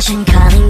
[0.00, 0.69] 先看。